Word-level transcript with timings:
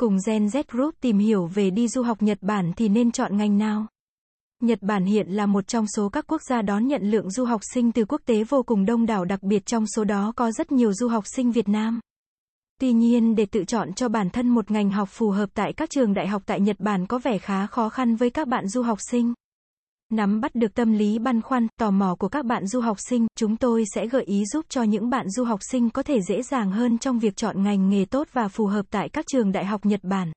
Cùng 0.00 0.18
Gen 0.26 0.46
Z 0.46 0.62
Group 0.68 0.94
tìm 1.00 1.18
hiểu 1.18 1.46
về 1.46 1.70
đi 1.70 1.88
du 1.88 2.02
học 2.02 2.22
Nhật 2.22 2.38
Bản 2.40 2.72
thì 2.76 2.88
nên 2.88 3.10
chọn 3.10 3.36
ngành 3.36 3.58
nào? 3.58 3.86
Nhật 4.60 4.78
Bản 4.82 5.04
hiện 5.04 5.28
là 5.28 5.46
một 5.46 5.66
trong 5.66 5.86
số 5.86 6.08
các 6.08 6.24
quốc 6.28 6.42
gia 6.42 6.62
đón 6.62 6.86
nhận 6.86 7.02
lượng 7.10 7.30
du 7.30 7.44
học 7.44 7.60
sinh 7.74 7.92
từ 7.92 8.04
quốc 8.04 8.20
tế 8.26 8.44
vô 8.44 8.62
cùng 8.62 8.84
đông 8.84 9.06
đảo, 9.06 9.24
đặc 9.24 9.42
biệt 9.42 9.66
trong 9.66 9.86
số 9.86 10.04
đó 10.04 10.32
có 10.36 10.50
rất 10.52 10.72
nhiều 10.72 10.92
du 10.92 11.08
học 11.08 11.24
sinh 11.36 11.52
Việt 11.52 11.68
Nam. 11.68 12.00
Tuy 12.80 12.92
nhiên, 12.92 13.34
để 13.34 13.46
tự 13.46 13.64
chọn 13.64 13.92
cho 13.92 14.08
bản 14.08 14.30
thân 14.30 14.48
một 14.48 14.70
ngành 14.70 14.90
học 14.90 15.08
phù 15.12 15.30
hợp 15.30 15.50
tại 15.54 15.72
các 15.72 15.90
trường 15.90 16.14
đại 16.14 16.28
học 16.28 16.42
tại 16.46 16.60
Nhật 16.60 16.76
Bản 16.78 17.06
có 17.06 17.18
vẻ 17.18 17.38
khá 17.38 17.66
khó 17.66 17.88
khăn 17.88 18.16
với 18.16 18.30
các 18.30 18.48
bạn 18.48 18.68
du 18.68 18.82
học 18.82 18.98
sinh. 19.10 19.34
Nắm 20.16 20.40
bắt 20.40 20.54
được 20.54 20.74
tâm 20.74 20.92
lý 20.92 21.18
băn 21.18 21.42
khoăn, 21.42 21.66
tò 21.80 21.90
mò 21.90 22.14
của 22.18 22.28
các 22.28 22.44
bạn 22.44 22.66
du 22.66 22.80
học 22.80 22.96
sinh, 23.08 23.26
chúng 23.36 23.56
tôi 23.56 23.84
sẽ 23.94 24.06
gợi 24.06 24.24
ý 24.24 24.44
giúp 24.52 24.66
cho 24.68 24.82
những 24.82 25.10
bạn 25.10 25.30
du 25.30 25.44
học 25.44 25.60
sinh 25.70 25.90
có 25.90 26.02
thể 26.02 26.20
dễ 26.28 26.42
dàng 26.42 26.72
hơn 26.72 26.98
trong 26.98 27.18
việc 27.18 27.36
chọn 27.36 27.62
ngành 27.62 27.90
nghề 27.90 28.04
tốt 28.04 28.28
và 28.32 28.48
phù 28.48 28.66
hợp 28.66 28.86
tại 28.90 29.08
các 29.08 29.24
trường 29.26 29.52
đại 29.52 29.64
học 29.64 29.86
Nhật 29.86 30.00
Bản. 30.02 30.32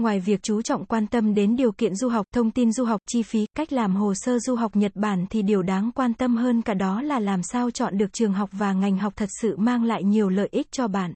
Ngoài 0.00 0.20
việc 0.20 0.42
chú 0.42 0.62
trọng 0.62 0.84
quan 0.84 1.06
tâm 1.06 1.34
đến 1.34 1.56
điều 1.56 1.72
kiện 1.72 1.94
du 1.94 2.08
học, 2.08 2.26
thông 2.34 2.50
tin 2.50 2.72
du 2.72 2.84
học, 2.84 3.00
chi 3.08 3.22
phí, 3.22 3.46
cách 3.56 3.72
làm 3.72 3.96
hồ 3.96 4.14
sơ 4.14 4.38
du 4.38 4.54
học 4.54 4.76
Nhật 4.76 4.92
Bản 4.94 5.26
thì 5.30 5.42
điều 5.42 5.62
đáng 5.62 5.90
quan 5.94 6.14
tâm 6.14 6.36
hơn 6.36 6.62
cả 6.62 6.74
đó 6.74 7.02
là 7.02 7.20
làm 7.20 7.42
sao 7.42 7.70
chọn 7.70 7.98
được 7.98 8.12
trường 8.12 8.32
học 8.32 8.50
và 8.52 8.72
ngành 8.72 8.98
học 8.98 9.12
thật 9.16 9.28
sự 9.40 9.56
mang 9.56 9.84
lại 9.84 10.04
nhiều 10.04 10.28
lợi 10.28 10.48
ích 10.52 10.72
cho 10.72 10.88
bạn. 10.88 11.12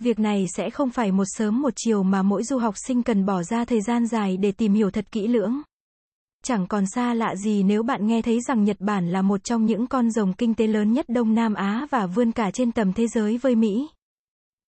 Việc 0.00 0.18
này 0.18 0.46
sẽ 0.56 0.70
không 0.70 0.90
phải 0.90 1.12
một 1.12 1.24
sớm 1.26 1.62
một 1.62 1.72
chiều 1.76 2.02
mà 2.02 2.22
mỗi 2.22 2.42
du 2.44 2.58
học 2.58 2.74
sinh 2.86 3.02
cần 3.02 3.26
bỏ 3.26 3.42
ra 3.42 3.64
thời 3.64 3.80
gian 3.80 4.06
dài 4.06 4.36
để 4.36 4.52
tìm 4.52 4.74
hiểu 4.74 4.90
thật 4.90 5.12
kỹ 5.12 5.26
lưỡng. 5.26 5.62
Chẳng 6.48 6.66
còn 6.66 6.86
xa 6.86 7.14
lạ 7.14 7.36
gì 7.36 7.62
nếu 7.62 7.82
bạn 7.82 8.06
nghe 8.06 8.22
thấy 8.22 8.40
rằng 8.40 8.64
Nhật 8.64 8.76
Bản 8.80 9.08
là 9.10 9.22
một 9.22 9.44
trong 9.44 9.66
những 9.66 9.86
con 9.86 10.10
rồng 10.10 10.32
kinh 10.32 10.54
tế 10.54 10.66
lớn 10.66 10.92
nhất 10.92 11.08
Đông 11.08 11.34
Nam 11.34 11.54
Á 11.54 11.86
và 11.90 12.06
vươn 12.06 12.32
cả 12.32 12.50
trên 12.50 12.72
tầm 12.72 12.92
thế 12.92 13.06
giới 13.06 13.38
với 13.38 13.56
Mỹ. 13.56 13.88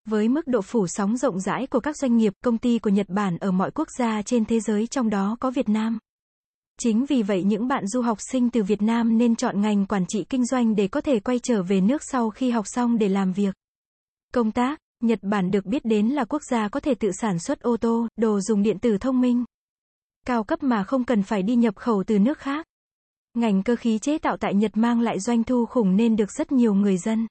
Với 0.07 0.29
mức 0.29 0.47
độ 0.47 0.61
phủ 0.61 0.87
sóng 0.87 1.17
rộng 1.17 1.39
rãi 1.39 1.67
của 1.67 1.79
các 1.79 1.97
doanh 1.97 2.17
nghiệp, 2.17 2.33
công 2.43 2.57
ty 2.57 2.79
của 2.79 2.89
Nhật 2.89 3.09
Bản 3.09 3.37
ở 3.37 3.51
mọi 3.51 3.71
quốc 3.71 3.87
gia 3.99 4.21
trên 4.21 4.45
thế 4.45 4.59
giới 4.59 4.87
trong 4.87 5.09
đó 5.09 5.37
có 5.39 5.51
Việt 5.51 5.69
Nam. 5.69 5.99
Chính 6.79 7.05
vì 7.05 7.23
vậy 7.23 7.43
những 7.43 7.67
bạn 7.67 7.87
du 7.87 8.01
học 8.01 8.17
sinh 8.31 8.49
từ 8.49 8.63
Việt 8.63 8.81
Nam 8.81 9.17
nên 9.17 9.35
chọn 9.35 9.61
ngành 9.61 9.85
quản 9.85 10.05
trị 10.07 10.25
kinh 10.29 10.45
doanh 10.45 10.75
để 10.75 10.87
có 10.87 11.01
thể 11.01 11.19
quay 11.19 11.39
trở 11.39 11.63
về 11.63 11.81
nước 11.81 12.03
sau 12.03 12.29
khi 12.29 12.51
học 12.51 12.65
xong 12.67 12.97
để 12.97 13.09
làm 13.09 13.33
việc. 13.33 13.55
Công 14.33 14.51
tác, 14.51 14.79
Nhật 15.03 15.19
Bản 15.21 15.51
được 15.51 15.65
biết 15.65 15.85
đến 15.85 16.07
là 16.07 16.25
quốc 16.25 16.41
gia 16.51 16.69
có 16.69 16.79
thể 16.79 16.95
tự 16.95 17.11
sản 17.11 17.39
xuất 17.39 17.61
ô 17.61 17.77
tô, 17.77 18.07
đồ 18.15 18.41
dùng 18.41 18.63
điện 18.63 18.79
tử 18.79 18.97
thông 18.97 19.21
minh. 19.21 19.43
Cao 20.27 20.43
cấp 20.43 20.63
mà 20.63 20.83
không 20.83 21.03
cần 21.03 21.23
phải 21.23 21.43
đi 21.43 21.55
nhập 21.55 21.75
khẩu 21.75 22.03
từ 22.07 22.19
nước 22.19 22.37
khác. 22.37 22.65
Ngành 23.33 23.63
cơ 23.63 23.75
khí 23.75 23.99
chế 23.99 24.17
tạo 24.17 24.37
tại 24.37 24.55
Nhật 24.55 24.71
mang 24.77 25.01
lại 25.01 25.19
doanh 25.19 25.43
thu 25.43 25.65
khủng 25.65 25.95
nên 25.95 26.15
được 26.15 26.31
rất 26.31 26.51
nhiều 26.51 26.73
người 26.73 26.97
dân. 26.97 27.27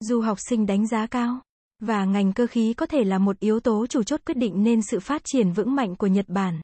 Du 0.00 0.20
học 0.20 0.38
sinh 0.48 0.66
đánh 0.66 0.86
giá 0.86 1.06
cao. 1.06 1.40
Và 1.80 2.04
ngành 2.04 2.32
cơ 2.32 2.46
khí 2.46 2.74
có 2.74 2.86
thể 2.86 3.04
là 3.04 3.18
một 3.18 3.38
yếu 3.40 3.60
tố 3.60 3.86
chủ 3.86 4.02
chốt 4.02 4.20
quyết 4.26 4.36
định 4.36 4.62
nên 4.62 4.80
sự 4.82 5.00
phát 5.00 5.22
triển 5.24 5.52
vững 5.52 5.74
mạnh 5.74 5.96
của 5.96 6.06
Nhật 6.06 6.28
Bản. 6.28 6.60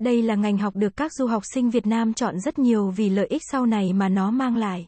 Đây 0.00 0.22
là 0.22 0.34
ngành 0.34 0.58
học 0.58 0.76
được 0.76 0.96
các 0.96 1.12
du 1.12 1.26
học 1.26 1.42
sinh 1.54 1.70
Việt 1.70 1.86
Nam 1.86 2.14
chọn 2.14 2.40
rất 2.40 2.58
nhiều 2.58 2.90
vì 2.90 3.08
lợi 3.08 3.26
ích 3.26 3.42
sau 3.50 3.66
này 3.66 3.92
mà 3.92 4.08
nó 4.08 4.30
mang 4.30 4.56
lại. 4.56 4.86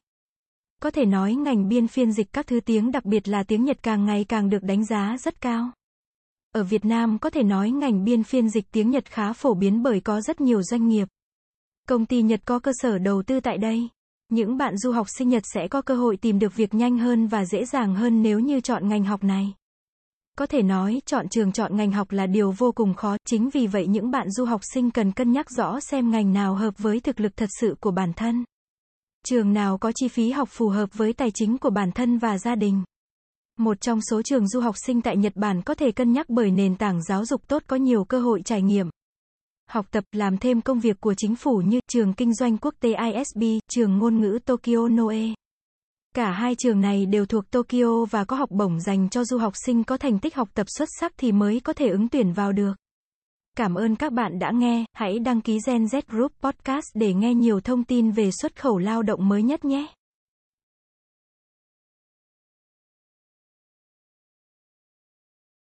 Có 0.82 0.90
thể 0.90 1.04
nói 1.04 1.34
ngành 1.34 1.68
biên 1.68 1.88
phiên 1.88 2.12
dịch 2.12 2.32
các 2.32 2.46
thứ 2.46 2.60
tiếng, 2.60 2.90
đặc 2.90 3.04
biệt 3.04 3.28
là 3.28 3.42
tiếng 3.42 3.64
Nhật 3.64 3.76
càng 3.82 4.04
ngày 4.04 4.24
càng 4.28 4.50
được 4.50 4.62
đánh 4.62 4.84
giá 4.84 5.16
rất 5.18 5.40
cao. 5.40 5.70
Ở 6.56 6.62
Việt 6.62 6.84
Nam 6.84 7.18
có 7.18 7.30
thể 7.30 7.42
nói 7.42 7.70
ngành 7.70 8.04
biên 8.04 8.22
phiên 8.22 8.48
dịch 8.48 8.64
tiếng 8.72 8.90
Nhật 8.90 9.04
khá 9.10 9.32
phổ 9.32 9.54
biến 9.54 9.82
bởi 9.82 10.00
có 10.00 10.20
rất 10.20 10.40
nhiều 10.40 10.62
doanh 10.62 10.88
nghiệp. 10.88 11.08
Công 11.88 12.06
ty 12.06 12.22
Nhật 12.22 12.40
có 12.44 12.58
cơ 12.58 12.72
sở 12.74 12.98
đầu 12.98 13.22
tư 13.22 13.40
tại 13.40 13.58
đây. 13.58 13.88
Những 14.28 14.56
bạn 14.56 14.76
du 14.78 14.92
học 14.92 15.06
sinh 15.18 15.28
Nhật 15.28 15.42
sẽ 15.54 15.68
có 15.68 15.82
cơ 15.82 15.94
hội 15.94 16.16
tìm 16.16 16.38
được 16.38 16.56
việc 16.56 16.74
nhanh 16.74 16.98
hơn 16.98 17.26
và 17.26 17.44
dễ 17.44 17.64
dàng 17.64 17.94
hơn 17.94 18.22
nếu 18.22 18.38
như 18.40 18.60
chọn 18.60 18.88
ngành 18.88 19.04
học 19.04 19.24
này. 19.24 19.54
Có 20.38 20.46
thể 20.46 20.62
nói, 20.62 21.02
chọn 21.06 21.28
trường 21.28 21.52
chọn 21.52 21.76
ngành 21.76 21.92
học 21.92 22.12
là 22.12 22.26
điều 22.26 22.50
vô 22.50 22.72
cùng 22.72 22.94
khó, 22.94 23.16
chính 23.26 23.50
vì 23.50 23.66
vậy 23.66 23.86
những 23.86 24.10
bạn 24.10 24.30
du 24.30 24.44
học 24.44 24.60
sinh 24.74 24.90
cần 24.90 25.12
cân 25.12 25.32
nhắc 25.32 25.50
rõ 25.50 25.80
xem 25.80 26.10
ngành 26.10 26.32
nào 26.32 26.54
hợp 26.54 26.74
với 26.78 27.00
thực 27.00 27.20
lực 27.20 27.36
thật 27.36 27.48
sự 27.60 27.76
của 27.80 27.90
bản 27.90 28.12
thân. 28.12 28.44
Trường 29.28 29.52
nào 29.52 29.78
có 29.78 29.92
chi 29.92 30.08
phí 30.08 30.30
học 30.30 30.48
phù 30.52 30.68
hợp 30.68 30.88
với 30.94 31.12
tài 31.12 31.30
chính 31.34 31.58
của 31.58 31.70
bản 31.70 31.92
thân 31.92 32.18
và 32.18 32.38
gia 32.38 32.54
đình. 32.54 32.82
Một 33.58 33.80
trong 33.80 34.00
số 34.10 34.22
trường 34.22 34.48
du 34.48 34.60
học 34.60 34.74
sinh 34.86 35.02
tại 35.02 35.16
Nhật 35.16 35.32
Bản 35.36 35.62
có 35.62 35.74
thể 35.74 35.92
cân 35.92 36.12
nhắc 36.12 36.26
bởi 36.28 36.50
nền 36.50 36.76
tảng 36.76 37.02
giáo 37.02 37.24
dục 37.24 37.48
tốt 37.48 37.62
có 37.66 37.76
nhiều 37.76 38.04
cơ 38.04 38.20
hội 38.20 38.42
trải 38.44 38.62
nghiệm. 38.62 38.90
Học 39.70 39.86
tập, 39.90 40.04
làm 40.12 40.38
thêm 40.38 40.60
công 40.60 40.80
việc 40.80 41.00
của 41.00 41.14
chính 41.14 41.36
phủ 41.36 41.62
như 41.66 41.80
trường 41.88 42.12
kinh 42.12 42.34
doanh 42.34 42.58
quốc 42.58 42.74
tế 42.80 42.94
ISB, 43.12 43.42
trường 43.70 43.98
ngôn 43.98 44.20
ngữ 44.20 44.38
Tokyo 44.44 44.88
Noe. 44.88 45.34
Cả 46.14 46.30
hai 46.30 46.54
trường 46.54 46.80
này 46.80 47.06
đều 47.06 47.26
thuộc 47.26 47.50
Tokyo 47.50 48.04
và 48.10 48.24
có 48.24 48.36
học 48.36 48.50
bổng 48.50 48.80
dành 48.80 49.08
cho 49.08 49.24
du 49.24 49.38
học 49.38 49.52
sinh 49.66 49.84
có 49.84 49.96
thành 49.96 50.18
tích 50.18 50.34
học 50.34 50.48
tập 50.54 50.66
xuất 50.78 50.88
sắc 51.00 51.12
thì 51.16 51.32
mới 51.32 51.60
có 51.60 51.72
thể 51.72 51.88
ứng 51.88 52.08
tuyển 52.08 52.32
vào 52.32 52.52
được. 52.52 52.72
Cảm 53.56 53.74
ơn 53.74 53.96
các 53.96 54.12
bạn 54.12 54.38
đã 54.38 54.50
nghe, 54.50 54.84
hãy 54.92 55.18
đăng 55.18 55.40
ký 55.40 55.58
Gen 55.66 55.84
Z 55.84 56.02
Group 56.08 56.32
Podcast 56.42 56.86
để 56.94 57.14
nghe 57.14 57.34
nhiều 57.34 57.60
thông 57.60 57.84
tin 57.84 58.10
về 58.10 58.30
xuất 58.30 58.60
khẩu 58.60 58.78
lao 58.78 59.02
động 59.02 59.28
mới 59.28 59.42
nhất 59.42 59.64
nhé. 59.64 59.86